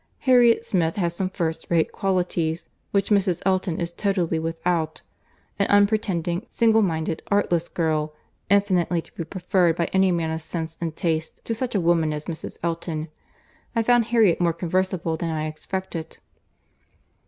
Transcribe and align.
—Harriet 0.21 0.65
Smith 0.65 0.95
has 0.95 1.15
some 1.15 1.29
first 1.29 1.67
rate 1.69 1.91
qualities, 1.91 2.67
which 2.89 3.11
Mrs. 3.11 3.39
Elton 3.45 3.79
is 3.79 3.91
totally 3.91 4.39
without. 4.39 5.03
An 5.59 5.67
unpretending, 5.67 6.47
single 6.49 6.81
minded, 6.81 7.21
artless 7.29 7.67
girl—infinitely 7.69 9.03
to 9.03 9.13
be 9.13 9.23
preferred 9.23 9.75
by 9.75 9.85
any 9.93 10.11
man 10.11 10.31
of 10.31 10.41
sense 10.41 10.75
and 10.81 10.95
taste 10.95 11.45
to 11.45 11.53
such 11.53 11.75
a 11.75 11.79
woman 11.79 12.13
as 12.13 12.25
Mrs. 12.25 12.57
Elton. 12.63 13.09
I 13.75 13.83
found 13.83 14.05
Harriet 14.05 14.41
more 14.41 14.53
conversable 14.53 15.17
than 15.17 15.29
I 15.29 15.45
expected." 15.45 16.17